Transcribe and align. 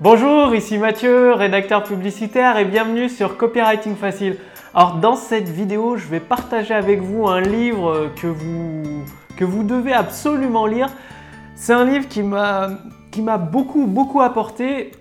Bonjour, 0.00 0.54
ici 0.54 0.78
Mathieu, 0.78 1.32
rédacteur 1.32 1.82
publicitaire 1.82 2.56
et 2.56 2.64
bienvenue 2.64 3.08
sur 3.08 3.36
Copywriting 3.36 3.96
Facile. 3.96 4.36
Alors 4.72 4.94
dans 4.94 5.16
cette 5.16 5.48
vidéo, 5.48 5.96
je 5.96 6.06
vais 6.06 6.20
partager 6.20 6.72
avec 6.72 7.00
vous 7.00 7.26
un 7.26 7.40
livre 7.40 8.08
que 8.14 8.28
vous, 8.28 9.64
devez 9.64 9.92
absolument 9.92 10.66
lire. 10.66 10.88
C'est 11.56 11.72
un 11.72 11.84
livre 11.84 12.06
qui 12.06 12.22
m'a 12.22 13.38
beaucoup 13.38 13.86
beaucoup 13.86 14.20
apporté 14.20 14.92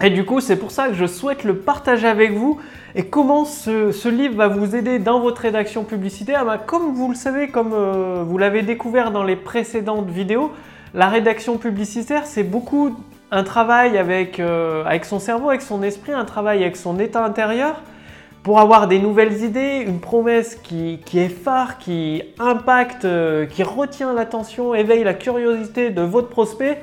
et 0.00 0.10
du 0.10 0.24
coup 0.24 0.40
c'est 0.40 0.56
pour 0.56 0.72
ça 0.72 0.88
que 0.88 0.94
je 0.94 1.06
souhaite 1.06 1.44
le 1.44 1.58
partager 1.58 2.08
avec 2.08 2.32
vous. 2.32 2.58
Et 2.96 3.04
comment 3.04 3.44
ce, 3.44 4.08
livre 4.08 4.34
va 4.34 4.48
vous 4.48 4.74
aider 4.74 4.98
dans 4.98 5.20
votre 5.20 5.42
rédaction 5.42 5.84
publicitaire? 5.84 6.44
Bah, 6.44 6.58
Comme 6.58 6.92
vous 6.92 7.08
le 7.08 7.14
savez, 7.14 7.50
comme 7.50 7.72
euh, 7.72 8.24
vous 8.26 8.36
l'avez 8.36 8.62
découvert 8.62 9.12
dans 9.12 9.22
les 9.22 9.36
précédentes 9.36 10.10
vidéos, 10.10 10.50
la 10.92 11.08
rédaction 11.08 11.56
publicitaire 11.56 12.26
c'est 12.26 12.42
beaucoup 12.42 12.96
un 13.30 13.42
travail 13.42 13.98
avec, 13.98 14.40
euh, 14.40 14.84
avec 14.84 15.04
son 15.04 15.18
cerveau, 15.18 15.50
avec 15.50 15.62
son 15.62 15.82
esprit, 15.82 16.12
un 16.12 16.24
travail 16.24 16.62
avec 16.62 16.76
son 16.76 16.98
état 16.98 17.24
intérieur 17.24 17.82
pour 18.42 18.60
avoir 18.60 18.88
des 18.88 18.98
nouvelles 18.98 19.42
idées, 19.44 19.84
une 19.86 20.00
promesse 20.00 20.54
qui, 20.54 21.00
est 21.14 21.28
phare, 21.28 21.78
qui 21.78 22.22
impacte, 22.38 23.04
euh, 23.04 23.46
qui 23.46 23.62
retient 23.62 24.14
l'attention, 24.14 24.74
éveille 24.74 25.04
la 25.04 25.14
curiosité 25.14 25.90
de 25.90 26.00
votre 26.00 26.28
prospect 26.28 26.80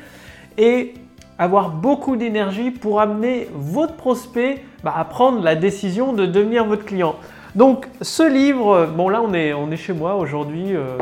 et 0.58 0.94
avoir 1.40 1.70
beaucoup 1.70 2.16
d'énergie 2.16 2.72
pour 2.72 3.02
amener 3.02 3.48
votre 3.54 3.96
prospect 3.96 4.64
bah, 4.84 4.94
à 4.96 5.06
prendre 5.06 5.42
la 5.42 5.56
décision 5.56 6.14
de 6.14 6.26
devenir 6.26 6.66
votre 6.66 6.86
client. 6.86 7.16
Donc 7.56 7.88
ce 8.02 8.24
livre, 8.24 8.88
bon 8.96 9.10
là 9.10 9.22
on 9.22 9.34
est, 9.34 9.54
on 9.54 9.72
est 9.72 9.78
chez 9.78 9.94
moi 9.94 10.16
aujourd'hui, 10.16 10.76
euh, 10.76 10.98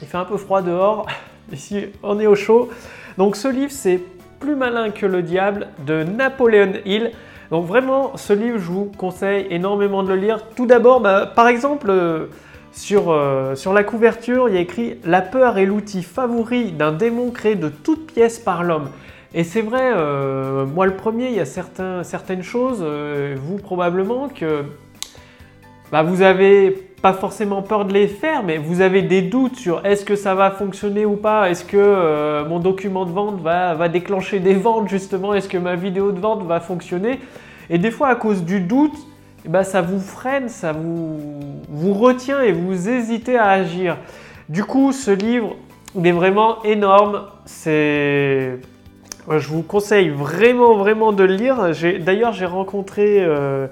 il 0.00 0.08
fait 0.08 0.16
un 0.16 0.24
peu 0.24 0.38
froid 0.38 0.62
dehors, 0.62 1.06
ici 1.52 1.86
on 2.02 2.18
est 2.18 2.26
au 2.26 2.34
chaud. 2.34 2.68
Donc 3.16 3.36
ce 3.36 3.48
livre 3.48 3.70
c'est 3.70 4.00
plus 4.40 4.54
malin 4.54 4.90
que 4.90 5.06
le 5.06 5.22
diable 5.22 5.68
de 5.86 6.02
Napoléon 6.02 6.72
Hill. 6.84 7.12
Donc 7.50 7.66
vraiment, 7.66 8.16
ce 8.16 8.32
livre, 8.32 8.58
je 8.58 8.70
vous 8.70 8.92
conseille 8.96 9.46
énormément 9.50 10.02
de 10.02 10.08
le 10.08 10.16
lire. 10.16 10.44
Tout 10.54 10.66
d'abord, 10.66 11.00
bah, 11.00 11.30
par 11.34 11.48
exemple, 11.48 11.88
euh, 11.88 12.26
sur, 12.72 13.10
euh, 13.10 13.54
sur 13.54 13.72
la 13.72 13.84
couverture, 13.84 14.48
il 14.48 14.54
y 14.54 14.58
a 14.58 14.60
écrit 14.60 14.98
«La 15.04 15.22
peur 15.22 15.58
est 15.58 15.66
l'outil 15.66 16.02
favori 16.02 16.72
d'un 16.72 16.92
démon 16.92 17.30
créé 17.30 17.54
de 17.54 17.68
toutes 17.68 18.12
pièces 18.12 18.38
par 18.38 18.64
l'homme». 18.64 18.90
Et 19.34 19.44
c'est 19.44 19.60
vrai, 19.62 19.92
euh, 19.94 20.64
moi 20.66 20.86
le 20.86 20.94
premier, 20.94 21.26
il 21.26 21.34
y 21.34 21.40
a 21.40 21.44
certaines 21.44 22.42
choses, 22.42 22.82
vous 22.82 23.56
probablement, 23.58 24.28
que 24.28 24.64
bah, 25.92 26.02
vous 26.02 26.22
avez 26.22 26.87
pas 27.00 27.12
forcément 27.12 27.62
peur 27.62 27.84
de 27.84 27.92
les 27.92 28.08
faire, 28.08 28.42
mais 28.42 28.58
vous 28.58 28.80
avez 28.80 29.02
des 29.02 29.22
doutes 29.22 29.56
sur 29.56 29.84
est-ce 29.86 30.04
que 30.04 30.16
ça 30.16 30.34
va 30.34 30.50
fonctionner 30.50 31.06
ou 31.06 31.14
pas, 31.14 31.48
est-ce 31.48 31.64
que 31.64 31.76
euh, 31.76 32.44
mon 32.44 32.58
document 32.58 33.04
de 33.04 33.12
vente 33.12 33.40
va, 33.40 33.88
déclencher 33.88 34.40
des 34.40 34.54
ventes 34.54 34.88
justement, 34.88 35.34
est-ce 35.34 35.48
que 35.48 35.58
ma 35.58 35.76
vidéo 35.76 36.10
de 36.10 36.18
vente 36.18 36.44
va 36.44 36.60
fonctionner? 36.60 37.20
Et 37.70 37.78
des 37.78 37.90
fois 37.90 38.08
à 38.08 38.14
cause 38.16 38.42
du 38.42 38.60
doute, 38.60 38.96
eh 39.46 39.48
ben, 39.48 39.62
ça 39.62 39.80
vous 39.80 40.00
freine, 40.00 40.48
ça 40.48 40.72
vous, 40.72 41.20
vous 41.68 41.94
retient 41.94 42.40
et 42.40 42.50
vous 42.50 42.88
hésitez 42.88 43.36
à 43.36 43.48
agir. 43.50 43.96
Du 44.48 44.64
coup, 44.64 44.92
ce 44.92 45.12
livre, 45.12 45.54
il 45.94 46.06
est 46.06 46.12
vraiment 46.12 46.62
énorme. 46.64 47.22
C'est... 47.44 48.58
Je 49.30 49.48
vous 49.48 49.62
conseille 49.62 50.08
vraiment, 50.08 50.74
vraiment 50.76 51.12
de 51.12 51.22
le 51.22 51.34
lire. 51.34 51.70
D'ailleurs, 52.00 52.32
j'ai 52.32 52.46
rencontré... 52.46 53.18
Euh, 53.20 53.68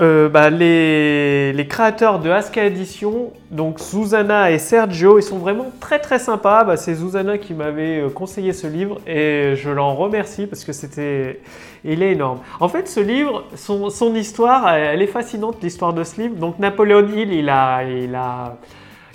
euh, 0.00 0.30
bah, 0.30 0.48
les, 0.48 1.66
créateurs 1.68 2.18
de 2.18 2.30
Aska 2.30 2.64
Edition, 2.64 3.30
donc 3.50 3.78
Susanna 3.78 4.50
et 4.50 4.58
Sergio, 4.58 5.18
ils 5.18 5.22
sont 5.22 5.38
vraiment 5.38 5.70
très 5.80 5.98
très 5.98 6.18
sympas. 6.18 6.64
Bah, 6.64 6.78
c'est 6.78 6.94
Susanna 6.94 7.36
qui 7.36 7.52
m'avait 7.52 8.00
euh, 8.00 8.08
conseillé 8.08 8.54
ce 8.54 8.66
livre 8.66 9.00
et 9.06 9.54
je 9.54 9.68
l'en 9.70 9.94
remercie 9.94 10.46
parce 10.46 10.64
que 10.64 10.72
c'était, 10.72 11.40
il 11.84 12.02
est 12.02 12.12
énorme. 12.12 12.38
En 12.60 12.68
fait, 12.68 12.88
ce 12.88 13.00
livre, 13.00 13.44
son, 13.54 14.14
histoire, 14.14 14.74
elle 14.74 15.02
est 15.02 15.06
fascinante, 15.06 15.62
l'histoire 15.62 15.92
de 15.92 16.04
ce 16.04 16.22
livre. 16.22 16.36
Donc 16.36 16.58
Napoléon 16.58 17.06
Hill, 17.06 17.32
il 17.32 17.50
a, 17.50 17.84
il 17.84 18.14
a 18.14 18.56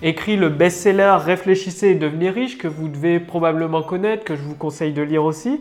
écrit 0.03 0.37
le 0.37 0.49
best-seller 0.49 1.17
Réfléchissez 1.25 1.87
et 1.89 1.95
devenez 1.95 2.29
riche 2.29 2.59
que 2.59 2.67
vous 2.67 2.87
devez 2.87 3.19
probablement 3.19 3.81
connaître, 3.81 4.23
que 4.23 4.35
je 4.35 4.41
vous 4.43 4.55
conseille 4.55 4.93
de 4.93 5.01
lire 5.01 5.23
aussi. 5.23 5.59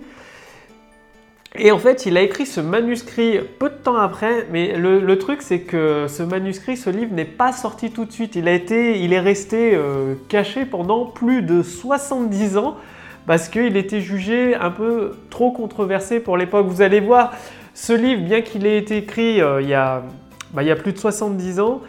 Et 1.59 1.73
en 1.73 1.79
fait, 1.79 2.07
il 2.07 2.17
a 2.17 2.23
écrit 2.23 2.47
ce 2.47 2.61
manuscrit 2.61 3.39
peu 3.59 3.71
de 3.71 3.75
temps 3.75 3.97
après, 3.97 4.47
mais 4.51 4.77
le, 4.77 5.19
truc 5.19 5.43
c'est 5.43 5.61
que 5.61 6.07
ce 6.09 6.23
manuscrit, 6.23 6.77
ce 6.77 6.91
livre 6.91 7.15
n'est 7.15 7.25
pas 7.25 7.53
sorti 7.53 7.91
tout 7.91 8.05
de 8.05 8.13
suite. 8.13 8.37
Il, 8.37 8.49
a 8.49 8.53
été, 8.53 9.01
il 9.01 9.13
est 9.13 9.21
resté 9.21 9.75
euh, 9.75 10.15
caché 10.29 10.65
pendant 10.65 11.07
plus 11.07 11.43
de 11.43 11.63
70 11.63 12.57
ans 12.57 12.77
parce 13.27 13.49
qu'il 13.49 13.77
était 13.77 14.01
jugé 14.01 14.55
un 14.55 14.71
peu 14.71 15.13
trop 15.31 15.51
controversé 15.51 16.21
pour 16.21 16.37
l'époque. 16.37 16.67
Vous 16.67 16.83
allez 16.83 17.01
voir, 17.01 17.33
ce 17.75 17.93
livre, 17.93 18.23
bien 18.23 18.41
qu'il 18.41 18.67
ait 18.67 18.79
été 18.79 18.99
écrit 18.99 19.41
euh, 19.41 19.61
il, 19.61 19.69
y 19.69 19.75
a, 19.75 20.03
bah, 20.53 20.63
il 20.63 20.69
y 20.69 20.71
a 20.71 20.77
plus 20.77 20.93
de 20.93 20.99
70 20.99 21.61
ans, 21.61 21.81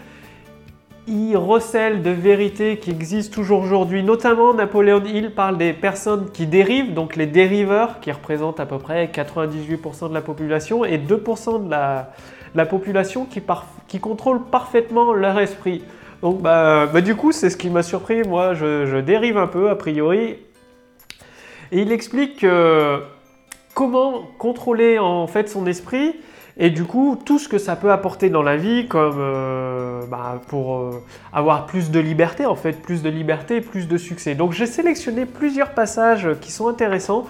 il 1.08 1.38
recèle 1.38 2.02
de 2.02 2.10
vérités 2.10 2.78
qui 2.78 2.92
existent 2.92 3.34
toujours 3.34 3.62
aujourd'hui. 3.62 4.04
Notamment, 4.04 4.54
Napoléon 4.54 5.04
Hill 5.06 5.32
parle 5.32 5.58
des 5.58 5.72
personnes 5.72 6.30
qui 6.32 6.46
dérivent, 6.48 6.94
donc 6.94 7.16
les 7.16 7.28
dériveurs, 7.28 8.00
qui 8.02 8.12
représentent 8.12 8.60
à 8.60 8.66
peu 8.66 8.78
près 8.78 9.06
98% 9.08 10.10
de 10.10 10.14
la 10.14 10.22
population, 10.22 10.84
et 10.84 10.98
2% 10.98 11.66
de 11.66 11.70
la, 11.70 12.66
population 12.66 13.26
qui, 13.26 13.42
qui 13.88 14.00
contrôle 14.00 14.44
parfaitement 14.46 15.14
leur 15.14 15.40
esprit. 15.40 15.82
Donc, 16.22 16.42
bah, 16.42 16.88
bah 16.88 17.02
du 17.02 17.16
coup, 17.16 17.32
c'est 17.32 17.50
ce 17.50 17.58
qui 17.58 17.70
m'a 17.70 17.84
surpris. 17.84 18.24
Moi, 18.24 18.54
je, 18.54 19.00
dérive 19.00 19.38
un 19.38 19.48
peu, 19.48 19.70
a 19.70 19.76
priori. 19.76 20.36
Et 21.72 21.82
il 21.82 21.92
explique 21.92 22.46
comment 23.78 24.24
contrôler 24.40 24.98
en 24.98 25.28
fait 25.28 25.48
son 25.50 25.68
esprit 25.68 26.16
et 26.60 26.72
du 26.72 26.86
coup, 26.86 27.16
tout 27.24 27.38
ce 27.38 27.48
que 27.48 27.60
ça 27.60 27.76
peut 27.76 27.92
apporter 27.92 28.32
dans 28.32 28.42
la 28.42 28.58
vie, 28.58 28.88
comme 28.88 29.20
euh, 29.20 30.02
bah, 30.08 30.42
pour 30.48 30.78
euh, 30.78 31.04
avoir 31.32 31.68
plus 31.68 31.92
de 31.92 32.00
liberté, 32.00 32.48
en 32.48 32.56
fait, 32.56 32.82
plus 32.82 33.04
de 33.04 33.10
liberté, 33.12 33.62
plus 33.62 33.88
de 33.88 33.96
succès. 33.96 34.34
Donc 34.34 34.54
j'ai 34.54 34.66
sélectionné 34.66 35.28
plusieurs 35.28 35.76
passages 35.76 36.30
qui 36.42 36.52
sont 36.52 36.68
intéressants. 36.68 37.28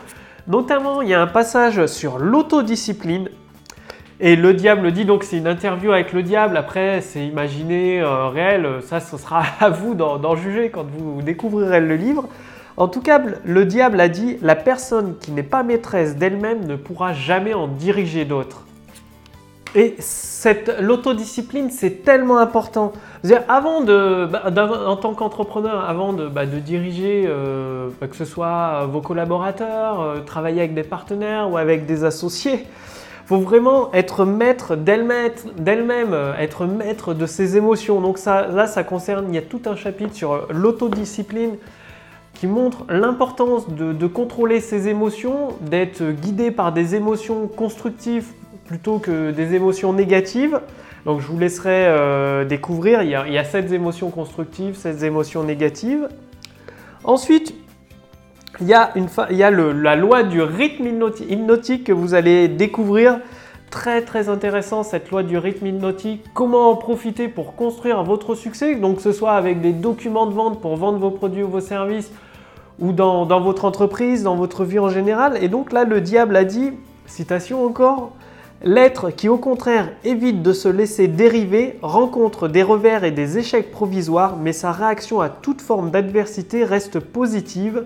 Notamment, 0.47 1.02
il 1.02 1.09
y 1.09 1.13
a 1.13 1.22
un 1.22 1.28
passage 1.28 1.86
sur 1.88 2.19
l'autodiscipline. 2.19 3.28
Et 4.22 4.38
le 4.38 4.53
diable 4.53 4.94
dit, 4.94 5.03
donc 5.03 5.25
c'est 5.25 5.40
une 5.40 5.47
interview 5.47 5.91
avec 5.91 6.13
le 6.13 6.24
diable, 6.24 6.56
après 6.56 7.02
c'est 7.02 7.28
imaginé, 7.28 8.00
euh, 8.00 8.30
réel, 8.30 8.80
ça 8.84 9.02
ce 9.02 9.18
sera 9.18 9.44
à 9.59 9.69
vous 9.69 9.96
d'en 9.96 10.36
juger 10.38 10.69
quand 10.69 10.86
vous 10.86 11.22
découvrirez 11.22 11.81
le 11.81 11.97
livre. 11.97 12.30
En 12.78 12.88
tout 12.88 13.02
cas, 13.02 13.20
le 13.44 13.66
diable 13.66 14.00
a 14.00 14.08
dit, 14.08 14.38
la 14.44 14.56
personne 14.56 15.16
qui 15.20 15.32
n'est 15.32 15.42
pas 15.42 15.64
maîtresse 15.64 16.16
d'elle-même 16.16 16.66
ne 16.68 16.76
pourra 16.76 17.12
jamais 17.12 17.56
en 17.56 17.68
diriger 17.68 18.24
d'autres. 18.24 18.68
Et 19.74 19.96
l'autodiscipline, 20.80 21.72
c'est 21.72 22.04
tellement 22.04 22.38
important. 22.38 22.94
Avant 23.48 23.82
de, 23.82 24.28
bah, 24.28 24.44
en 24.86 24.96
tant 24.96 25.16
qu'entrepreneur, 25.16 25.90
avant 25.90 26.14
de, 26.14 26.28
bah, 26.28 26.46
diriger, 26.46 27.26
euh, 27.28 27.90
bah, 28.00 28.08
que 28.08 28.16
ce 28.16 28.26
soit 28.26 28.86
vos 28.86 29.02
collaborateurs, 29.02 30.02
euh, 30.02 30.20
travailler 30.20 30.60
avec 30.60 30.76
des 30.76 30.84
partenaires 30.84 31.52
ou 31.52 31.58
avec 31.58 31.88
des 31.88 32.04
associés, 32.04 32.66
il 32.66 33.28
faut 33.28 33.40
vraiment 33.40 33.92
être 33.94 34.24
maître 34.24 34.76
d'elle-même, 34.76 36.14
euh, 36.14 36.34
être 36.38 36.66
maître 36.66 37.16
de 37.16 37.26
ses 37.26 37.58
émotions. 37.58 38.02
Donc 38.02 38.20
ça, 38.20 38.48
là, 38.48 38.68
ça 38.68 38.84
concerne, 38.84 39.26
il 39.30 39.36
y 39.36 39.40
a 39.40 39.42
tout 39.42 39.62
un 39.66 39.76
chapitre 39.76 40.14
sur 40.14 40.48
l'autodiscipline 40.52 41.58
qui 42.38 42.46
montre 42.46 42.86
l'importance 42.90 43.68
de, 43.70 44.08
contrôler 44.08 44.59
ses 44.59 44.88
émotions, 44.88 45.50
d'être 45.62 46.03
guidé 46.03 46.52
par 46.52 46.72
des 46.72 46.94
émotions 46.94 47.48
constructives 47.48 48.28
plutôt 48.66 49.00
que 49.00 49.31
des 49.31 49.56
émotions 49.56 49.92
négatives. 49.92 50.59
Donc 51.06 51.20
je 51.20 51.28
vous 51.28 51.40
laisserai 51.40 51.88
euh, 51.88 52.46
découvrir, 52.46 53.02
il 53.02 53.09
y, 53.09 53.16
a, 53.16 53.28
il 53.28 53.46
7 53.46 53.72
émotions 53.72 54.12
constructives, 54.12 54.75
7 54.75 55.03
émotions 55.03 55.44
négatives. 55.44 56.09
Ensuite, 57.03 57.56
il 58.62 58.68
y 58.68 58.74
a, 58.74 58.92
une 58.96 59.08
il 59.31 59.38
y 59.38 59.44
a 59.44 59.50
la 59.50 59.96
loi 59.96 60.24
du 60.24 60.42
rythme 60.42 60.86
hypnotique 60.86 61.86
que 61.86 61.94
vous 61.94 62.14
allez 62.14 62.48
découvrir. 62.48 63.19
Très 63.72 64.01
très 64.01 64.30
intéressant 64.30 64.84
cette 64.84 65.10
loi 65.10 65.24
du 65.24 65.38
rythme 65.38 65.66
hypnotique. 65.66 66.24
Comment 66.34 66.72
en 66.72 66.75
profiter 66.75 67.28
pour 67.28 67.56
construire 67.56 68.04
votre 68.04 68.36
succès, 68.36 68.75
donc 68.75 68.98
que 68.98 69.01
ce 69.01 69.12
soit 69.12 69.34
avec 69.34 69.60
des 69.60 69.74
documents 69.74 70.25
de 70.25 70.34
vente 70.34 70.62
pour 70.62 70.78
vendre 70.78 71.00
vos 71.00 71.12
produits 71.12 71.44
ou 71.44 71.50
vos 71.50 71.60
services, 71.60 72.12
ou 72.79 72.91
dans, 72.91 73.25
dans 73.25 73.41
votre 73.41 73.65
entreprise, 73.65 74.24
dans 74.24 74.35
votre 74.35 74.63
vie 74.63 74.79
en 74.79 74.89
général. 74.89 75.38
Et 75.41 75.47
donc 75.47 75.71
là, 75.71 75.83
le 75.83 76.01
diable 76.01 76.35
a 76.35 76.44
dit, 76.44 76.71
citation 77.06 77.65
encore, 77.65 78.12
L'être 78.63 79.12
qui 79.12 79.29
au 79.29 79.38
contraire 79.38 79.91
évite 80.03 80.41
de 80.41 80.51
se 80.51 80.68
laisser 80.68 81.07
dériver 81.07 81.77
rencontre 81.83 82.47
des 82.47 82.63
revers 82.63 83.03
et 83.03 83.12
des 83.12 83.38
échecs 83.38 83.69
provisoires, 83.69 84.35
mais 84.35 84.51
sa 84.51 84.71
réaction 84.71 85.21
à 85.21 85.29
toute 85.29 85.62
forme 85.62 85.91
d'adversité 85.91 86.63
reste 86.63 87.00
positive. 87.00 87.85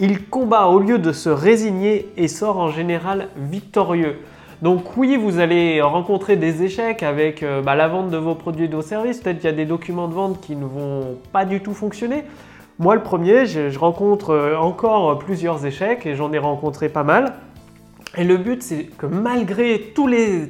Il 0.00 0.28
combat 0.28 0.66
au 0.66 0.80
lieu 0.80 0.98
de 0.98 1.12
se 1.12 1.28
résigner 1.28 2.08
et 2.16 2.26
sort 2.26 2.58
en 2.58 2.68
général 2.68 3.28
victorieux. 3.36 4.16
Donc 4.60 4.96
oui, 4.96 5.16
vous 5.16 5.38
allez 5.38 5.80
rencontrer 5.80 6.34
des 6.34 6.64
échecs 6.64 7.04
avec 7.04 7.44
euh, 7.44 7.62
bah, 7.62 7.76
la 7.76 7.86
vente 7.86 8.10
de 8.10 8.16
vos 8.16 8.34
produits 8.34 8.64
et 8.64 8.68
de 8.68 8.74
vos 8.74 8.82
services. 8.82 9.20
Peut-être 9.20 9.38
qu'il 9.38 9.50
y 9.50 9.52
a 9.52 9.56
des 9.56 9.66
documents 9.66 10.08
de 10.08 10.14
vente 10.14 10.40
qui 10.40 10.56
ne 10.56 10.64
vont 10.64 11.16
pas 11.32 11.44
du 11.44 11.60
tout 11.60 11.74
fonctionner. 11.74 12.24
Moi, 12.80 12.94
le 12.94 13.02
premier, 13.02 13.44
je 13.46 13.76
rencontre 13.76 14.30
euh, 14.30 14.56
encore 14.56 15.18
plusieurs 15.18 15.66
échecs 15.66 16.06
et 16.06 16.14
j'en 16.14 16.32
ai 16.32 16.38
rencontré 16.38 16.88
pas 16.88 17.02
mal. 17.02 17.34
Et 18.16 18.22
le 18.22 18.36
but, 18.36 18.62
c'est 18.62 18.84
que 18.84 19.06
malgré 19.06 19.92
tous 19.96 20.06
les, 20.06 20.48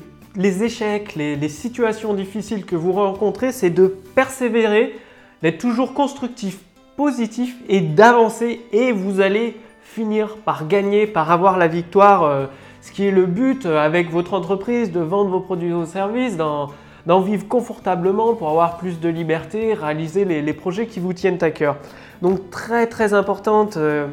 échecs, 0.63 1.15
les, 1.15 1.49
situations 1.49 2.13
difficiles 2.13 2.67
que 2.67 2.77
vous 2.77 2.93
rencontrez, 2.93 3.51
c'est 3.51 3.71
de 3.71 3.87
persévérer, 4.15 4.95
d'être 5.43 5.57
toujours 5.57 5.95
constructif, 5.95 6.59
positif 6.99 7.57
et 7.67 7.81
d'avancer. 7.81 8.61
Et 8.73 8.93
vous 8.93 9.21
allez 9.21 9.57
finir 9.83 10.37
par 10.37 10.69
gagner, 10.69 11.07
par 11.07 11.31
avoir 11.31 11.57
la 11.57 11.67
victoire. 11.67 12.25
Euh, 12.25 12.47
ce 12.83 12.93
qui 12.93 13.07
est 13.07 13.11
le 13.11 13.25
but 13.25 13.65
euh, 13.65 13.79
avec 13.79 14.11
votre 14.11 14.35
entreprise, 14.35 14.93
de 14.93 15.01
vendre 15.01 15.31
vos 15.31 15.41
produits 15.41 15.73
ou 15.73 15.87
services, 15.87 16.37
d'en 16.37 17.21
vivre 17.21 17.49
confortablement 17.49 18.35
pour 18.35 18.51
avoir 18.51 18.77
plus 18.77 19.01
de 19.01 19.09
liberté, 19.09 19.73
réaliser 19.73 20.27
les, 20.27 20.53
projets 20.53 20.87
qui 20.87 21.01
vous 21.01 21.15
tiennent 21.15 21.43
à 21.43 21.51
cœur. 21.51 21.77
Donc 22.23 22.50
très 22.50 22.87
très 22.87 23.15
importante 23.15 23.76
euh, 23.76 24.09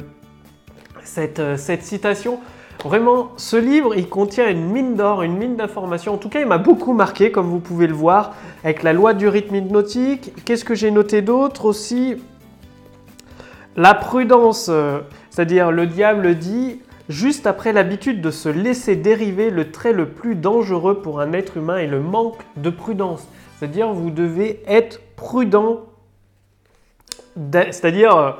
cette, 1.04 1.42
cette 1.57 1.84
citation. 1.84 2.40
Vraiment, 2.84 3.30
ce 3.38 3.56
livre, 3.57 3.96
il 3.96 4.07
contient 4.07 4.48
une 4.48 4.69
mine 4.69 4.96
d'or, 4.96 5.24
une 5.24 5.38
mine 5.38 5.56
d'informations. 5.56 6.13
En 6.13 6.18
tout 6.18 6.30
cas, 6.30 6.42
il 6.42 6.46
m'a 6.46 6.60
beaucoup 6.60 6.94
marqué, 6.94 7.31
comme 7.31 7.48
vous 7.48 7.60
pouvez 7.60 7.88
le 7.88 7.96
voir, 7.96 8.36
avec 8.63 8.84
la 8.84 8.94
loi 8.94 9.16
du 9.16 9.28
rythme 9.28 9.56
hypnotique. 9.56 10.34
Qu'est-ce 10.46 10.66
que 10.66 10.75
j'ai 10.75 10.92
noté 10.92 11.24
d'autre 11.24 11.66
aussi? 11.66 12.18
La 13.75 13.96
prudence, 13.96 14.68
euh, 14.69 15.00
c'est-à-dire 15.31 15.72
le 15.72 15.88
diable 15.88 16.36
dit, 16.36 16.80
juste 17.10 17.48
après 17.48 17.74
l'habitude 17.74 18.22
de 18.22 18.30
se 18.30 18.50
laisser 18.50 18.96
dériver, 18.96 19.50
le 19.50 19.72
trait 19.72 19.94
le 19.94 20.10
plus 20.10 20.36
dangereux 20.36 21.01
pour 21.01 21.19
un 21.19 21.34
être 21.34 21.58
humain 21.58 21.78
est 21.78 21.88
le 21.88 22.01
manque 22.01 22.44
de 22.56 22.69
prudence. 22.69 23.28
C'est-à-dire, 23.58 23.94
vous 23.94 24.12
devez 24.12 24.62
être 24.68 25.01
prudent. 25.16 25.86
C'est-à-dire 27.36 28.16
euh, 28.16 28.32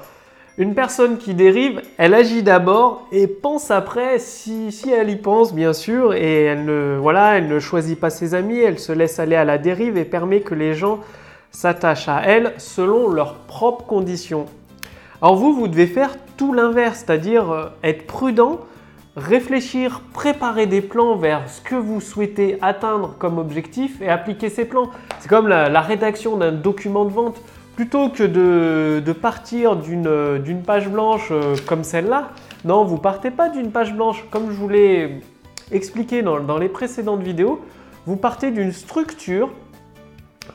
une 0.58 0.74
personne 0.74 1.18
qui 1.18 1.34
dérive, 1.34 1.82
elle 1.98 2.14
agit 2.14 2.44
d'abord 2.44 3.08
et 3.12 3.28
pense 3.28 3.72
après, 3.72 4.20
si, 4.20 4.72
elle 4.90 5.10
y 5.10 5.18
pense 5.18 5.54
bien 5.54 5.74
sûr, 5.74 6.14
et 6.14 6.44
elle 6.44 6.64
ne, 6.66 7.60
choisit 7.60 8.00
pas 8.00 8.10
ses 8.10 8.34
amis, 8.34 8.60
elle 8.60 8.80
se 8.80 8.94
laisse 8.94 9.20
aller 9.20 9.36
à 9.36 9.44
la 9.44 9.58
dérive 9.58 9.98
et 9.98 10.06
permet 10.06 10.42
que 10.42 10.56
les 10.56 10.74
gens 10.74 11.00
s'attachent 11.52 12.08
à 12.08 12.22
elle 12.26 12.54
selon 12.58 13.10
leurs 13.10 13.36
propres 13.36 13.86
conditions. 13.86 14.46
Alors 15.22 15.36
vous, 15.36 15.54
vous 15.54 15.68
devez 15.68 15.88
faire 15.88 16.16
tout 16.38 16.54
l'inverse, 16.54 17.04
c'est-à-dire 17.06 17.52
euh, 17.52 17.66
être 17.84 18.08
prudent, 18.08 18.60
réfléchir, 19.18 20.02
préparer 20.14 20.68
des 20.68 20.82
plans 20.82 21.18
vers 21.18 21.50
ce 21.50 21.60
que 21.62 21.76
vous 21.76 22.00
souhaitez 22.00 22.58
atteindre 22.62 23.16
comme 23.18 23.40
objectif 23.40 24.02
et 24.02 24.10
appliquer 24.10 24.50
ces 24.50 24.66
plans. 24.66 24.90
C'est 25.20 25.30
comme 25.30 25.48
la 25.48 25.82
rédaction 25.82 26.36
d'un 26.36 26.52
document 26.52 27.06
de 27.06 27.12
vente 27.12 27.42
plutôt 27.76 28.10
que 28.10 28.24
de, 28.24 29.12
partir 29.12 29.76
d'une 29.76 30.64
page 30.66 30.90
blanche 30.90 31.30
euh, 31.32 31.56
comme 31.66 31.84
celle-là, 31.84 32.30
non, 32.64 32.84
vous 32.84 32.98
partez 32.98 33.32
pas 33.32 33.50
d'une 33.50 33.72
page 33.72 33.94
blanche. 33.94 34.24
Comme 34.32 34.48
je 34.50 34.56
vous 34.56 34.70
l'ai 34.70 35.22
expliqué 35.72 36.22
dans, 36.22 36.58
les 36.58 36.70
précédentes 36.70 37.22
vidéos, 37.22 37.64
vous 38.06 38.16
partez 38.16 38.52
d'une 38.52 38.72
structure. 38.72 39.50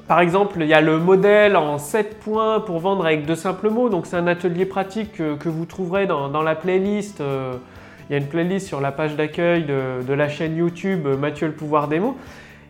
Par 0.09 0.21
exemple, 0.21 0.59
il 0.61 0.69
y 0.69 0.75
a 0.75 0.81
le 0.81 0.99
modèle 0.99 1.57
en 1.57 1.79
7 1.79 2.19
points 2.19 2.61
pour 2.61 2.79
vendre 2.81 3.05
avec 3.05 3.27
de 3.27 3.35
simples 3.35 3.71
mots. 3.71 3.89
Donc 3.89 4.07
c'est 4.07 4.17
un 4.17 4.27
atelier 4.27 4.65
pratique 4.65 5.17
que, 5.17 5.49
vous 5.49 5.67
trouverez 5.67 6.07
dans, 6.07 6.43
la 6.43 6.55
playlist. 6.55 7.21
Euh, 7.21 7.55
il 8.09 8.15
y 8.15 8.17
a 8.17 8.19
une 8.19 8.29
playlist 8.29 8.67
sur 8.67 8.81
la 8.81 8.91
page 8.93 9.15
d'accueil 9.15 9.65
de, 9.65 10.03
de, 10.03 10.13
la 10.13 10.29
chaîne 10.29 10.57
YouTube 10.57 11.07
Mathieu 11.07 11.47
le 11.47 11.53
pouvoir 11.53 11.87
des 11.87 12.01
mots. 12.01 12.17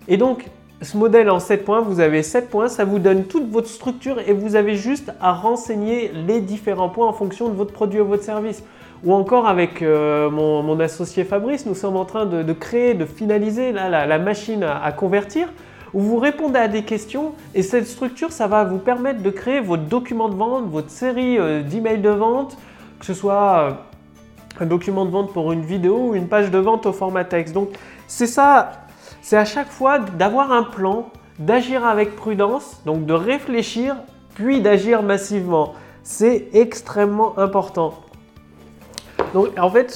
Et 0.08 0.16
donc 0.16 0.44
ce 0.82 0.96
modèle 0.96 1.28
en 1.30 1.40
7 1.40 1.64
points, 1.64 1.80
vous 1.80 2.00
avez 2.00 2.22
7 2.22 2.48
points, 2.48 2.68
ça 2.68 2.84
vous 2.84 2.98
donne 2.98 3.24
toute 3.24 3.50
votre 3.50 3.68
structure 3.68 4.18
et 4.18 4.32
vous 4.32 4.56
avez 4.56 4.76
juste 4.76 5.12
à 5.20 5.32
renseigner 5.32 6.10
les 6.26 6.40
différents 6.40 6.88
points 6.88 7.06
en 7.06 7.12
fonction 7.12 7.48
de 7.48 7.54
votre 7.54 7.72
produit 7.72 8.00
ou 8.00 8.06
votre 8.06 8.24
service. 8.24 8.62
Ou 9.04 9.14
encore 9.14 9.46
avec 9.46 9.82
euh, 9.82 10.30
mon, 10.30 10.78
associé 10.80 11.24
Fabrice, 11.24 11.66
nous 11.66 11.74
sommes 11.74 11.96
en 11.96 12.04
train 12.04 12.26
de, 12.26 12.52
créer, 12.52 12.94
de 12.94 13.04
finaliser 13.06 13.72
la, 13.72 14.18
machine 14.18 14.62
à, 14.62 14.92
convertir 14.92 15.48
où 15.92 16.00
vous 16.00 16.18
répondez 16.18 16.58
à 16.58 16.68
des 16.68 16.82
questions 16.82 17.32
et 17.54 17.62
cette 17.62 17.86
structure, 17.86 18.30
ça 18.30 18.46
va 18.46 18.64
vous 18.64 18.78
permettre 18.78 19.22
de 19.22 19.30
créer 19.30 19.60
votre 19.60 19.82
document 19.82 20.28
de 20.28 20.34
vente, 20.34 20.70
votre 20.70 20.90
série 20.90 21.36
euh, 21.36 21.62
d'emails 21.62 22.00
de 22.00 22.10
vente, 22.10 22.56
que 23.00 23.06
ce 23.06 23.14
soit 23.14 23.58
euh, 23.58 23.70
un 24.60 24.66
document 24.66 25.04
de 25.04 25.10
vente 25.10 25.32
pour 25.32 25.50
une 25.52 25.62
vidéo 25.62 26.10
ou 26.10 26.14
une 26.14 26.28
page 26.28 26.50
de 26.50 26.58
vente 26.58 26.86
au 26.86 26.92
format 26.92 27.24
texte. 27.24 27.54
Donc 27.54 27.70
c'est 28.06 28.26
ça 28.26 28.79
c'est 29.22 29.36
à 29.36 29.44
chaque 29.44 29.68
fois 29.68 29.98
d'avoir 29.98 30.52
un 30.52 30.62
plan, 30.62 31.10
d'agir 31.38 31.84
avec 31.84 32.16
prudence, 32.16 32.80
donc 32.84 33.06
de 33.06 33.14
réfléchir, 33.14 33.96
puis 34.34 34.60
d'agir 34.60 35.02
massivement. 35.02 35.74
C'est 36.02 36.48
extrêmement 36.52 37.38
important. 37.38 37.94
Donc 39.34 39.48
en 39.58 39.70
fait, 39.70 39.90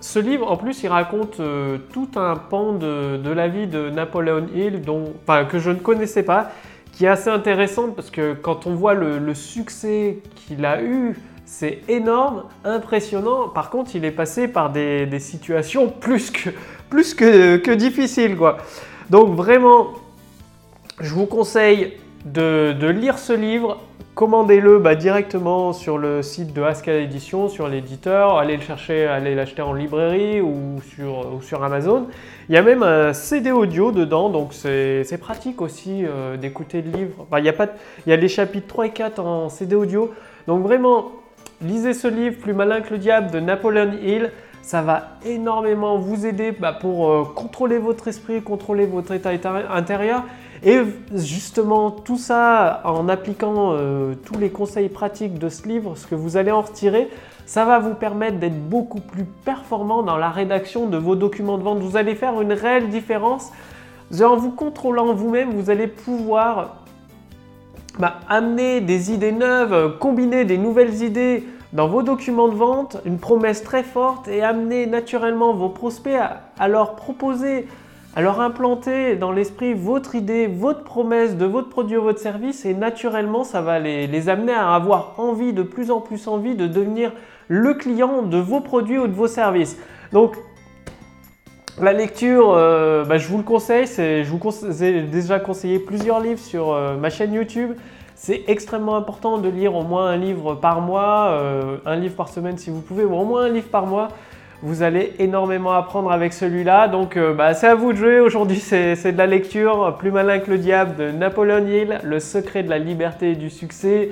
ce, 0.00 0.18
livre, 0.18 0.50
en 0.50 0.56
plus, 0.56 0.82
il 0.82 0.88
raconte 0.88 1.40
euh, 1.40 1.78
tout 1.92 2.08
un 2.16 2.36
pan 2.36 2.72
de, 2.72 3.30
la 3.30 3.48
vie 3.48 3.66
de 3.66 3.90
Napoléon 3.90 4.46
Hill, 4.54 4.82
dont, 4.82 5.12
que 5.50 5.58
je 5.58 5.70
ne 5.70 5.78
connaissais 5.78 6.22
pas, 6.22 6.50
qui 6.92 7.04
est 7.04 7.08
assez 7.08 7.30
intéressante 7.30 7.94
parce 7.94 8.10
que 8.10 8.34
quand 8.34 8.66
on 8.66 8.74
voit 8.74 8.94
le, 8.94 9.34
succès 9.34 10.18
qu'il 10.34 10.64
a 10.64 10.82
eu, 10.82 11.16
c'est 11.48 11.80
énorme, 11.88 12.44
impressionnant. 12.62 13.48
Par 13.48 13.70
contre, 13.70 13.96
il 13.96 14.04
est 14.04 14.10
passé 14.10 14.48
par 14.48 14.70
des 14.70 15.18
situations 15.18 15.88
plus 15.88 16.30
que, 16.30 16.50
plus 16.90 17.14
que, 17.14 17.74
difficile. 17.74 18.36
Quoi. 18.36 18.58
Donc 19.08 19.34
vraiment, 19.34 19.88
je 21.00 21.14
vous 21.14 21.24
conseille 21.24 21.94
de, 22.26 22.88
lire 22.90 23.18
ce 23.18 23.32
livre. 23.32 23.78
Commandez-le 24.14 24.78
bah, 24.78 24.94
directement 24.94 25.72
sur 25.72 25.96
le 25.96 26.22
site 26.22 26.52
de 26.52 26.60
Haskell 26.60 27.02
Edition, 27.02 27.48
sur 27.48 27.66
l'éditeur. 27.66 28.36
Allez 28.36 28.56
le 28.56 28.62
chercher, 28.62 29.06
allez 29.06 29.34
l'acheter 29.34 29.62
en 29.62 29.72
librairie 29.72 30.42
ou 30.42 30.80
sur, 30.94 31.40
sur, 31.42 31.64
Amazon. 31.64 32.08
Il 32.50 32.54
y 32.56 32.58
a 32.58 32.62
même 32.62 32.82
un 32.82 33.14
CD 33.14 33.52
audio 33.52 33.90
dedans, 33.90 34.28
donc 34.28 34.52
c'est 34.52 35.18
pratique 35.18 35.62
aussi 35.62 36.04
euh, 36.04 36.36
d'écouter 36.36 36.82
le 36.82 36.90
livre. 36.90 37.26
il, 37.38 37.44
y 37.44 37.48
a 37.48 37.54
pas, 37.54 37.68
il 38.06 38.10
y 38.10 38.12
a 38.12 38.16
les 38.16 38.28
chapitres 38.28 38.66
3 38.66 38.86
et 38.86 38.90
4 38.90 39.18
en 39.20 39.48
CD 39.48 39.74
audio. 39.74 40.12
Donc 40.46 40.62
vraiment, 40.62 41.12
lisez 41.62 41.94
ce 41.94 42.08
livre, 42.08 42.36
Plus 42.40 42.54
malin 42.54 42.80
que 42.80 42.90
le 42.90 42.98
diable 42.98 43.30
de 43.30 43.40
Napoleon 43.40 43.92
Hill. 44.02 44.30
Ça 44.62 44.82
va 44.82 45.12
énormément 45.24 45.98
vous 45.98 46.26
aider 46.26 46.52
bah, 46.52 46.72
pour 46.72 47.10
euh, 47.10 47.24
contrôler 47.24 47.78
votre 47.78 48.08
esprit, 48.08 48.42
contrôler 48.42 48.86
votre 48.86 49.12
état 49.12 49.30
intérieur. 49.70 50.24
Et 50.64 50.80
justement, 51.14 51.90
tout 51.90 52.18
ça 52.18 52.82
en 52.84 53.08
appliquant 53.08 53.72
euh, 53.72 54.14
tous 54.26 54.38
les 54.38 54.50
conseils 54.50 54.88
pratiques 54.88 55.38
de 55.38 55.48
ce 55.48 55.66
livre, 55.68 55.96
ce 55.96 56.06
que 56.06 56.14
vous 56.14 56.36
allez 56.36 56.50
en 56.50 56.62
retirer, 56.62 57.08
ça 57.46 57.64
va 57.64 57.78
vous 57.78 57.94
permettre 57.94 58.38
d'être 58.38 58.68
beaucoup 58.68 59.00
plus 59.00 59.24
performant 59.24 60.02
dans 60.02 60.16
la 60.16 60.28
rédaction 60.28 60.86
de 60.86 60.98
vos 60.98 61.14
documents 61.14 61.56
de 61.56 61.62
vente. 61.62 61.78
Vous 61.78 61.96
allez 61.96 62.14
faire 62.14 62.40
une 62.42 62.52
réelle 62.52 62.88
différence. 62.90 63.52
En 64.20 64.36
vous 64.36 64.50
contrôlant 64.50 65.14
vous-même, 65.14 65.50
vous 65.50 65.70
allez 65.70 65.86
pouvoir 65.86 66.77
amener 68.28 68.80
des 68.80 69.12
idées 69.12 69.32
neuves, 69.32 69.98
combiner 69.98 70.44
des 70.44 70.58
nouvelles 70.58 71.02
idées 71.02 71.44
dans 71.72 71.88
vos 71.88 72.02
documents 72.02 72.48
de 72.48 72.54
vente 72.54 72.96
une 73.04 73.18
promesse 73.18 73.62
très 73.62 73.82
forte 73.82 74.28
et 74.28 74.42
amener 74.42 74.86
naturellement 74.86 75.52
vos 75.52 75.68
prospects 75.68 76.18
à, 76.58 76.68
leur 76.68 76.96
proposer, 76.96 77.68
à 78.16 78.22
leur 78.22 78.40
implanter 78.40 79.16
dans 79.16 79.32
l'esprit 79.32 79.74
votre 79.74 80.14
idée, 80.14 80.46
votre 80.46 80.82
promesse 80.82 81.36
de 81.36 81.44
votre 81.44 81.68
produit 81.68 81.96
ou 81.96 82.02
votre 82.02 82.20
service 82.20 82.64
et 82.64 82.74
naturellement 82.74 83.44
ça 83.44 83.60
va 83.60 83.78
les, 83.78 84.28
amener 84.28 84.54
à 84.54 84.74
avoir 84.74 85.14
envie, 85.18 85.52
de 85.52 85.62
plus 85.62 85.90
en 85.90 86.00
plus 86.00 86.26
envie 86.26 86.54
de 86.54 86.66
devenir 86.66 87.12
le 87.48 87.74
client 87.74 88.22
de 88.22 88.38
vos 88.38 88.60
produits 88.60 88.98
ou 88.98 89.06
de 89.06 89.14
vos 89.14 89.28
services. 89.28 89.76
Donc 90.12 90.36
la 91.82 91.92
lecture, 91.92 92.54
euh, 92.54 93.04
bah, 93.04 93.18
je 93.18 93.28
vous 93.28 93.38
le 93.38 93.42
conseille, 93.42 93.86
je 93.86 94.28
vous 94.28 94.84
ai 94.84 95.02
déjà 95.02 95.38
conseillé 95.38 95.78
plusieurs 95.78 96.20
livres 96.20 96.40
sur 96.40 96.72
euh, 96.72 96.96
ma 96.96 97.10
chaîne 97.10 97.32
YouTube. 97.32 97.72
C'est 98.14 98.44
extrêmement 98.48 98.96
important 98.96 99.38
de 99.38 99.48
lire 99.48 99.74
au 99.76 99.82
moins 99.82 100.06
un 100.06 100.16
livre 100.16 100.54
par 100.54 100.80
mois, 100.80 101.28
euh, 101.28 101.76
un 101.86 101.96
livre 101.96 102.16
par 102.16 102.28
semaine 102.28 102.58
si 102.58 102.70
vous 102.70 102.80
pouvez, 102.80 103.04
ou 103.04 103.14
au 103.14 103.24
moins 103.24 103.44
un 103.44 103.48
livre 103.48 103.68
par 103.68 103.86
mois. 103.86 104.08
Vous 104.60 104.82
allez 104.82 105.12
énormément 105.20 105.72
apprendre 105.72 106.10
avec 106.10 106.32
celui-là. 106.32 106.88
Donc 106.88 107.16
bah, 107.16 107.54
c'est 107.54 107.68
à 107.68 107.76
vous 107.76 107.92
de 107.92 107.98
jouer. 107.98 108.18
Aujourd'hui 108.18 108.58
c'est 108.58 109.12
de 109.12 109.18
la 109.18 109.28
lecture. 109.28 109.96
Plus 110.00 110.10
malin 110.10 110.40
que 110.40 110.50
le 110.50 110.58
diable 110.58 110.96
de 110.96 111.12
Napoleon 111.12 111.64
Hill, 111.64 112.00
Le 112.02 112.18
secret 112.18 112.64
de 112.64 112.70
la 112.70 112.78
liberté 112.78 113.30
et 113.30 113.36
du 113.36 113.50
succès. 113.50 114.10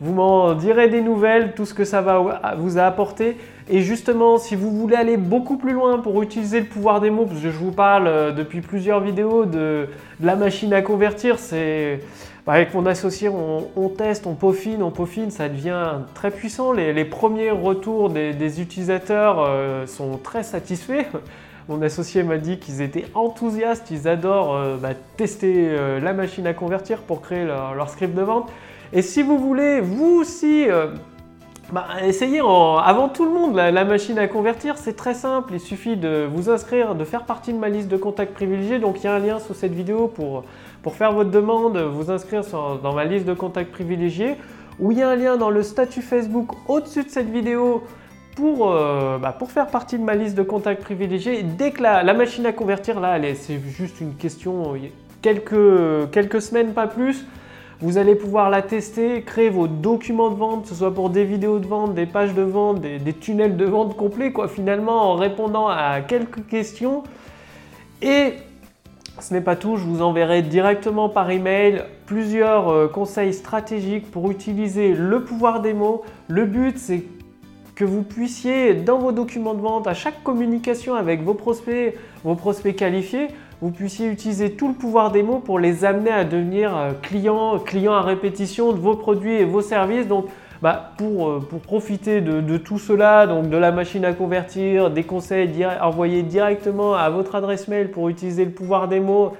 Vous 0.00 0.12
m'en 0.12 0.54
direz 0.54 0.88
des 0.88 1.00
nouvelles, 1.00 1.52
tout 1.54 1.66
ce 1.66 1.74
que 1.74 1.84
ça 1.84 2.00
va 2.00 2.54
vous 2.56 2.78
a 2.78 2.82
apporté. 2.82 3.36
Et 3.68 3.80
justement, 3.80 4.36
si 4.36 4.56
vous 4.56 4.70
voulez 4.70 4.96
aller 4.96 5.16
beaucoup 5.16 5.56
plus 5.56 5.72
loin 5.72 5.98
pour 5.98 6.22
utiliser 6.22 6.60
le 6.60 6.66
pouvoir 6.66 7.00
des 7.00 7.10
mots, 7.10 7.24
parce 7.24 7.40
que 7.40 7.50
je 7.50 7.56
vous 7.56 7.72
parle 7.72 8.06
euh, 8.06 8.30
depuis 8.30 8.60
plusieurs 8.60 9.00
vidéos 9.00 9.46
de 9.46 9.88
la 10.22 10.36
machine 10.36 10.74
à 10.74 10.82
convertir, 10.82 11.38
c'est 11.38 12.00
bah, 12.46 12.52
avec 12.54 12.74
mon 12.74 12.84
associé, 12.84 13.30
on, 13.30 13.88
teste, 13.88 14.26
on 14.26 14.34
peaufine, 14.34 14.82
on 14.82 14.90
peaufine, 14.90 15.30
ça 15.30 15.48
devient 15.48 16.00
très 16.12 16.30
puissant. 16.30 16.72
Les, 16.72 17.04
premiers 17.06 17.50
retours 17.50 18.10
des, 18.10 18.60
utilisateurs 18.60 19.38
euh, 19.40 19.86
sont 19.86 20.18
très 20.18 20.42
satisfaits. 20.42 21.06
Mon 21.70 21.80
associé 21.80 22.22
m'a 22.22 22.36
dit 22.36 22.58
qu'ils 22.58 22.82
étaient 22.82 23.06
enthousiastes, 23.14 23.90
ils 23.90 24.06
adorent 24.06 24.54
euh, 24.54 24.76
bah, 24.76 24.90
tester 25.16 25.74
la 26.02 26.12
machine 26.12 26.46
à 26.46 26.52
convertir 26.52 26.98
pour 26.98 27.22
créer 27.22 27.46
leur, 27.46 27.88
script 27.88 28.14
de 28.14 28.20
vente. 28.20 28.52
Et 28.94 29.02
si 29.02 29.22
vous 29.22 29.38
voulez, 29.38 29.80
vous 29.80 30.20
aussi, 30.20 30.66
bah, 31.72 31.86
essayez 32.04 32.38
avant 32.38 33.08
tout 33.08 33.24
le 33.24 33.32
monde 33.32 33.56
la, 33.56 33.84
machine 33.84 34.18
à 34.18 34.28
convertir, 34.28 34.78
c'est 34.78 34.94
très 34.94 35.14
simple. 35.14 35.54
Il 35.54 35.60
suffit 35.60 35.96
de 35.96 36.28
vous 36.32 36.48
inscrire, 36.48 36.94
de 36.94 37.04
faire 37.04 37.24
partie 37.24 37.52
de 37.52 37.58
ma 37.58 37.68
liste 37.68 37.88
de 37.88 37.96
contacts 37.96 38.32
privilégiés. 38.34 38.78
Donc 38.78 39.00
il 39.00 39.04
y 39.04 39.08
a 39.08 39.14
un 39.14 39.18
lien 39.18 39.40
sous 39.40 39.54
cette 39.54 39.72
vidéo 39.72 40.06
pour, 40.06 40.44
pour 40.82 40.94
faire 40.94 41.12
votre 41.12 41.30
demande, 41.30 41.76
vous 41.76 42.12
inscrire 42.12 42.42
dans 42.82 42.92
ma 42.92 43.04
liste 43.04 43.26
de 43.26 43.34
contacts 43.34 43.72
privilégiés. 43.72 44.36
Ou 44.78 44.92
il 44.92 44.98
y 44.98 45.02
a 45.02 45.08
un 45.08 45.16
lien 45.16 45.36
dans 45.36 45.50
le 45.50 45.64
statut 45.64 46.02
Facebook 46.02 46.52
au-dessus 46.68 47.02
de 47.02 47.10
cette 47.10 47.30
vidéo 47.30 47.82
pour, 48.36 48.70
euh, 48.70 49.18
bah, 49.18 49.34
pour 49.36 49.50
faire 49.50 49.66
partie 49.66 49.98
de 49.98 50.04
ma 50.04 50.14
liste 50.14 50.36
de 50.36 50.42
contacts 50.44 50.82
privilégiés. 50.82 51.42
Dès 51.42 51.72
que 51.72 51.82
la, 51.82 52.14
machine 52.14 52.46
à 52.46 52.52
convertir, 52.52 53.00
là, 53.00 53.18
c'est 53.34 53.60
juste 53.76 54.00
une 54.00 54.14
question, 54.14 54.74
quelques, 55.22 56.10
quelques 56.12 56.42
semaines, 56.42 56.74
pas 56.74 56.86
plus. 56.86 57.24
Vous 57.80 57.98
allez 57.98 58.14
pouvoir 58.14 58.50
la 58.50 58.62
tester, 58.62 59.22
créer 59.22 59.50
vos 59.50 59.66
documents 59.66 60.30
de 60.30 60.36
vente, 60.36 60.62
que 60.62 60.68
ce 60.68 60.74
soit 60.74 60.94
pour 60.94 61.10
des 61.10 61.24
vidéos 61.24 61.58
de 61.58 61.66
vente, 61.66 61.94
des 61.94 62.06
pages 62.06 62.34
de 62.34 62.42
vente, 62.42 62.80
des, 62.80 63.12
tunnels 63.12 63.56
de 63.56 63.64
vente 63.64 63.96
complets, 63.96 64.32
quoi, 64.32 64.48
finalement, 64.48 65.12
en 65.12 65.16
répondant 65.16 65.68
à 65.68 66.00
quelques 66.00 66.46
questions. 66.46 67.02
Et 68.00 68.34
ce 69.20 69.34
n'est 69.34 69.40
pas 69.40 69.56
tout, 69.56 69.76
je 69.76 69.84
vous 69.84 70.02
enverrai 70.02 70.42
directement 70.42 71.08
par 71.08 71.30
email 71.30 71.84
plusieurs 72.06 72.68
euh, 72.68 72.88
conseils 72.88 73.32
stratégiques 73.32 74.10
pour 74.10 74.30
utiliser 74.30 74.94
le 74.94 75.24
pouvoir 75.24 75.60
des 75.60 75.74
mots. 75.74 76.02
Le 76.28 76.44
but, 76.44 76.78
c'est 76.78 77.04
que 77.74 77.84
vous 77.84 78.02
puissiez, 78.02 78.74
dans 78.74 78.98
vos 78.98 79.12
documents 79.12 79.54
de 79.54 79.60
vente, 79.60 79.86
à 79.86 79.94
chaque 79.94 80.22
communication 80.22 80.94
avec 80.94 81.22
vos 81.22 81.34
prospects, 81.34 81.94
vos 82.22 82.34
prospects 82.36 82.76
qualifiés, 82.76 83.28
vous 83.60 83.70
puissiez 83.70 84.08
utiliser 84.08 84.52
tout 84.52 84.68
le 84.68 84.74
pouvoir 84.74 85.10
des 85.10 85.22
mots 85.22 85.38
pour 85.38 85.58
les 85.58 85.84
amener 85.84 86.10
à 86.10 86.24
devenir 86.24 86.76
euh, 86.76 86.92
clients, 87.02 87.58
clients 87.58 87.94
à 87.94 88.02
répétition 88.02 88.72
de 88.72 88.78
vos 88.78 88.96
produits 88.96 89.34
et 89.34 89.44
vos 89.44 89.62
services. 89.62 90.06
Donc, 90.06 90.26
bah, 90.62 90.92
pour, 90.96 91.28
euh, 91.28 91.40
pour, 91.40 91.60
profiter 91.60 92.20
de, 92.20 92.56
tout 92.56 92.78
cela, 92.78 93.26
donc 93.26 93.50
de 93.50 93.56
la 93.56 93.72
machine 93.72 94.04
à 94.04 94.12
convertir, 94.12 94.90
des 94.90 95.02
conseils 95.02 95.66
envoyés 95.80 96.22
directement 96.22 96.94
à 96.94 97.10
votre 97.10 97.34
adresse 97.34 97.68
mail 97.68 97.90
pour 97.90 98.08
utiliser 98.08 98.44
le 98.44 98.50
pouvoir 98.50 98.88
des 98.88 99.00
mots 99.00 99.34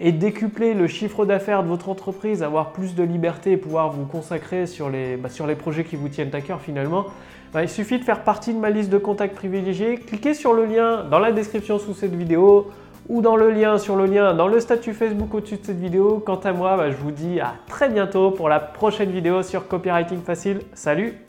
et 0.00 0.10
décupler 0.10 0.74
le 0.74 0.88
chiffre 0.88 1.24
d'affaires 1.24 1.62
de 1.62 1.68
votre 1.68 1.88
entreprise, 1.88 2.42
avoir 2.42 2.72
plus 2.72 2.94
de 2.94 3.04
liberté 3.04 3.52
et 3.52 3.56
pouvoir 3.56 3.92
vous 3.92 4.04
consacrer 4.04 4.66
sur 4.66 4.90
les, 4.90 5.16
bah, 5.16 5.28
sur 5.28 5.46
les 5.46 5.54
projets 5.54 5.84
qui 5.84 5.96
vous 5.96 6.08
tiennent 6.08 6.34
à 6.34 6.40
cœur 6.40 6.60
finalement, 6.60 7.06
bah, 7.52 7.62
il 7.62 7.68
suffit 7.68 8.00
de 8.00 8.04
faire 8.04 8.24
partie 8.24 8.52
de 8.52 8.58
ma 8.58 8.70
liste 8.70 8.90
de 8.90 8.98
contacts 8.98 9.36
privilégiés. 9.36 9.94
Cliquez 9.96 10.34
sur 10.34 10.54
le 10.54 10.64
lien 10.64 11.04
dans 11.04 11.20
la 11.20 11.30
description 11.30 11.78
sous 11.78 11.94
cette 11.94 12.14
vidéo 12.14 12.68
ou 13.08 13.20
dans 13.20 13.36
le 13.36 13.50
lien 13.50 13.78
sur 13.78 13.96
le 13.96 14.06
lien 14.06 14.34
dans 14.34 14.48
le 14.48 14.60
statut 14.60 14.94
Facebook 14.94 15.34
au-dessus 15.34 15.56
de 15.56 15.64
cette 15.64 15.80
vidéo. 15.80 16.22
Quant 16.24 16.40
à 16.44 16.52
moi, 16.52 16.76
bah, 16.76 16.90
je 16.90 16.96
vous 16.96 17.10
dis 17.10 17.40
à 17.40 17.54
très 17.66 17.88
bientôt 17.88 18.30
pour 18.30 18.48
la 18.48 18.60
prochaine 18.60 19.10
vidéo 19.10 19.42
sur 19.42 19.68
Copywriting 19.68 20.22
Facile. 20.22 20.60
Salut 20.74 21.23